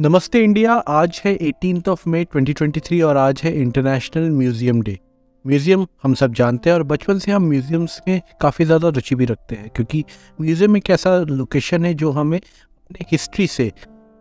[0.00, 4.98] नमस्ते इंडिया, आज है एटीन ऑफ़ मई 2023 और आज है इंटरनेशनल म्यूज़ियम डे
[5.44, 9.24] म्यूज़ियम हम सब जानते हैं और बचपन से हम म्यूजियम्स में काफ़ी ज़्यादा रुचि भी
[9.24, 10.04] रखते हैं, क्योंकि
[10.40, 13.70] म्यूज़ियम एक ऐसा लोकेशन है जो हमें अपने हिस्ट्री से,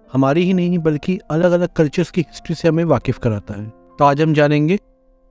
[0.10, 3.68] हमारी ही नहीं बल्कि अलग अलग कल्चर्स की हिस्ट्री से हमें वाकिफ़ कराता है।
[4.00, 4.80] तो आज हम जानेंगे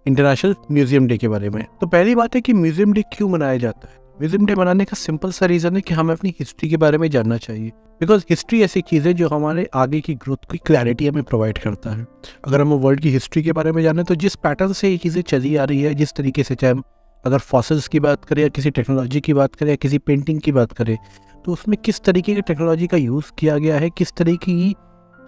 [0.06, 3.56] इंटरनेशनल म्यूज़ियम डे के बारे में। तो पहली बात है कि म्यूज़ियम डे क्यों मनाया
[3.58, 3.98] जाता है?
[4.20, 7.08] म्यूज़ियम डे मनाने का सिंपल सा रीज़न है कि हमें अपनी हिस्ट्री के बारे में
[7.10, 7.68] जानना चाहिए।
[8.00, 11.90] बिकॉज़ हिस्ट्री ऐसी चीज़ है जो हमारे आगे की ग्रोथ की क्लैरिटी हमें प्रोवाइड करता
[11.90, 12.06] है।
[12.46, 15.22] अगर हम वर्ल्ड की हिस्ट्री के बारे में जाने तो जिस पैटर्न से ये चीज़ें
[15.22, 16.74] चली आ रही है, जिस तरीके से चाहे
[17.24, 20.52] अगर फॉसल्स की बात करें या किसी टेक्नोलॉजी की बात करें या किसी पेंटिंग की
[20.52, 20.96] बात करें
[21.44, 24.74] तो उसमें किस तरीके की टेक्नोलॉजी का यूज़ किया गया है, किस तरीके की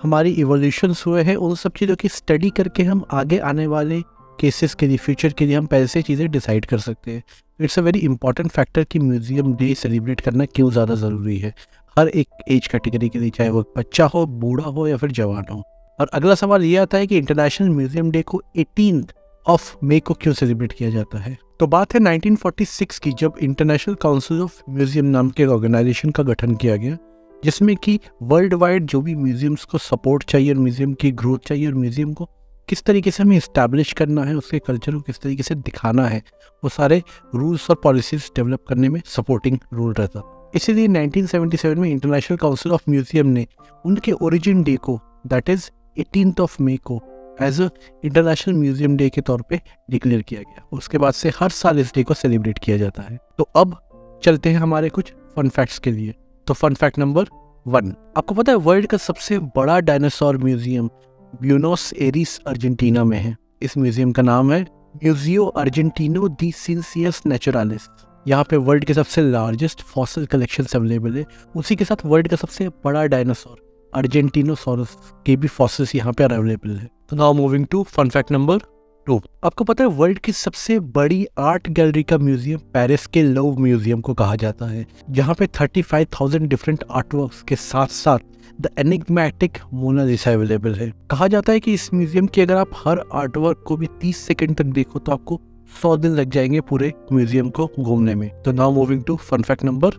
[0.03, 4.03] हमारी इवोल्यूशंस हुए हैं, उन सब चीज़ों की स्टडी करके हम आगे आने वाले
[4.41, 7.23] केसेस के लिए फ्यूचर के लिए हम पहले से चीज़ें डिसाइड कर सकते हैं।
[7.61, 11.55] It's a very important factor कि म्यूज़ियम डे सेलिब्रेट करना क्यों ज़्यादा ज़रूरी है।
[11.97, 15.45] हर एक एज कैटेगरी के लिए, चाहे वो बच्चा हो, बूढ़ा हो या फिर जवान
[15.51, 15.63] हो।
[15.99, 19.05] और अगला सवाल ये आता है कि इंटरनेशनल म्यूज़ियम डे को एटीन
[19.47, 21.37] ऑफ़ मे को क्यों सेलिब्रेट किया जाता है?
[21.61, 26.55] तो बात है 1946 की, जब इंटरनेशनल काउंसिल ऑफ़ म्यूज़ियम नाम के ऑर्गेनाइजेशन का गठन
[26.55, 26.97] किया गया,
[27.43, 31.67] जिसमें कि वर्ल्ड वाइड जो भी म्यूजियम्स को सपोर्ट चाहिए और म्यूज़ियम की ग्रोथ चाहिए
[31.67, 32.29] और म्यूज़ियम को
[32.69, 36.23] किस तरीके से हमें इस्टेब्लिश करना है, उसके कल्चर को किस तरीके से दिखाना है,
[36.63, 37.03] वो सारे
[37.35, 42.91] रूल्स और पॉलिसीज़ डेवलप करने में सपोर्टिंग रोल रहता इसीलिए 1977 में इंटरनेशनल काउंसिल ऑफ़
[42.91, 43.47] म्यूज़ियम ने
[43.85, 47.01] उनके ओरिजिन डे को that is eighteen of May को
[47.43, 47.69] as a
[48.05, 51.93] international museum day के तौर पे डिक्लेयर किया गया। उसके बाद से हर साल इस
[51.95, 53.77] डे को सेलिब्रेट किया जाता है। तो अब
[54.25, 56.15] चलते हैं हमारे कुछ फन फैक्ट्स के लिए।
[56.47, 57.27] तो फन फैक्ट नंबर
[57.67, 60.91] वन आपको पता है वर्ल्ड का सबसे बड़ा dinosaur museum
[61.33, 64.61] Buenos Aires Argentina में है। इस म्यूज़ियम का नाम है
[64.97, 67.89] म्यूजियो अर्जेंटिनो दी सिंसियस नेचुरालिस
[68.27, 71.25] यहाँ पे वर्ल्ड के सबसे लार्जेस्ट फॉसिल कलेक्शन अवेलेबल है।
[71.57, 74.97] उसी के साथ वर्ल्ड का सबसे बड़ा डायनासोर अर्जेंटिनोसोरस
[75.27, 78.59] के भी फॉसिल्स यहाँ पे अवेलेबल है। तो now moving to fun fact number
[79.07, 79.21] two.
[79.45, 84.01] आपको पता है वर्ल्ड की सबसे बड़ी आर्ट गैलरी का म्यूज़ियम पेरिस के लव म्यूज़ियम
[84.01, 88.19] को कहा जाता है जहाँ पे 35,000 डिफरेंट आर्टवर्क्स के साथ साथ
[88.61, 93.03] द एनिग्मेटिक मोनालिसा अवेलेबल है। कहा जाता है कि इस म्यूज़ियम की अगर आप हर
[93.13, 95.41] आर्टवर्क को भी 30 सेकंड तक देखो तो आपको
[95.83, 99.65] 100 दिन लग जाएँगे पूरे म्यूज़ियम को घूमने में। तो now moving to fun fact
[99.65, 99.91] number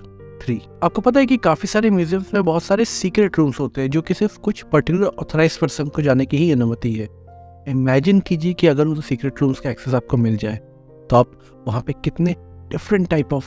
[0.44, 3.89] three आपको पता है कि काफ़ी सारे म्यूजियम्स में बहुत सारे सीक्रेट रूम्स होते हैं
[3.89, 7.07] जो कि सिर्फ़ कुछ पर्टिकुलर ऑथराइज पर्सन को जाने की ही अनुमति है।
[7.68, 10.56] इमेजिन कीजिए कि अगर उन सीक्रेट रूम्स का एक्सेस आपको मिल जाए
[11.09, 11.31] तो आप
[11.68, 12.35] वहाँ पे कितने
[12.72, 13.46] डिफरेंट टाइप ऑफ़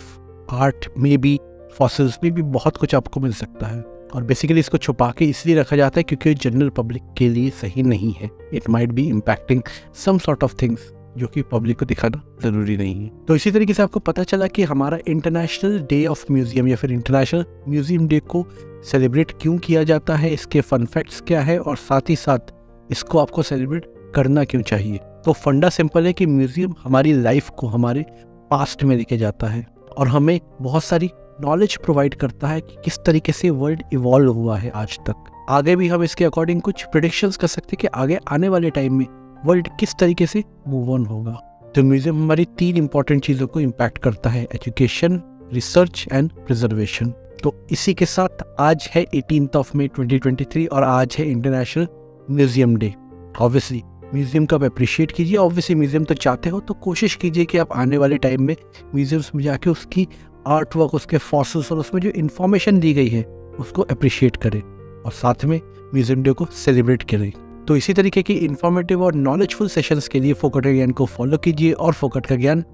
[0.55, 1.39] आर्ट में भी
[1.79, 3.81] फॉसिल्स में भी बहुत कुछ आपको मिल सकता है।
[4.15, 7.83] और बेसिकली इसको छुपा के इसलिए रखा जाता है क्योंकि जनरल पब्लिक के लिए सही
[7.83, 9.63] नहीं है। It might be impacting
[9.95, 13.75] some sort of things जो कि पब्लिक को दिखाना ज़रूरी नहीं है। तो इसी तरीके
[13.75, 18.21] से आपको पता चला कि हमारा इंटरनेशनल डे ऑफ़ म्यूज़ियम या फिर इंटरनेशनल म्यूज़ियम डे
[18.21, 18.45] को
[18.91, 22.53] सेलिब्रेट क्यों किया जाता है, इसके फन फैक्ट्स क्या है और साथ ही साथ
[22.91, 24.99] इसको आपको सेलिब्रेट करना क्यों चाहिए?
[25.25, 28.05] तो फंडा सिंपल है कि म्यूज़ियम हमारी लाइफ को, हमारे
[28.51, 29.67] पास्ट में लेके जाता है
[29.99, 31.11] और हमें बहुत सारी
[31.41, 35.77] नॉलेज प्रोवाइड करता है कि किस तरीके से वर्ल्ड इवॉल्व हुआ है आज तक। आगे
[35.77, 39.07] भी हम इसके अकॉर्डिंग कुछ प्रिडिक्शंस कर सकते हैं कि आगे आने वाले टाइम में
[39.47, 41.33] वर्ल्ड किस तरीके से मूव ऑन होगा।
[41.75, 45.21] तो म्यूज़ियम हमारी तीन इंपॉर्टेंट चीज़ों को इम्पैक्ट करता है एजुकेशन
[45.53, 47.13] रिसर्च एंड प्रिजर्वेशन
[47.43, 51.89] तो इसी के साथ आज है एटीन ऑफ़ मे 2023 और आज है international
[52.31, 52.95] museum day
[53.41, 53.83] obviously
[54.15, 57.73] museum को आप अप्रिशिएट कीजिए। ऑब्वियसली म्यूज़ियम तो चाहते हो तो कोशिश कीजिए कि आप
[57.73, 58.55] आने वाले टाइम में
[58.95, 60.07] म्यूजियम्स में जाके उसकी
[60.47, 63.23] आर्ट वर्क उसके फॉसल्स और उसमें जो इन्फॉर्मेशन दी गई है,
[63.61, 65.61] उसको अप्रिशिएट करें और साथ में
[65.95, 67.31] म्यूज़ियम डे को सेलिब्रेट करें।
[67.69, 71.73] तो इसी तरीके की इन्फॉर्मेटिव और नॉलेजफुल सेशंस के लिए फोकट ज्ञान को फॉलो कीजिए
[71.73, 72.65] और फोकट का ज्ञान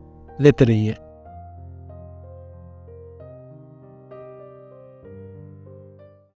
[0.40, 0.96] लेते रहिए।